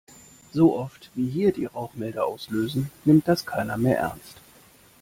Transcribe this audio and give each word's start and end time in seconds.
So 0.51 0.75
oft, 0.79 1.11
wie 1.13 1.29
hier 1.29 1.51
die 1.51 1.65
Rauchmelder 1.67 2.25
auslösen, 2.25 2.89
nimmt 3.05 3.27
das 3.27 3.45
keiner 3.45 3.77
mehr 3.77 3.99
ernst. 3.99 4.37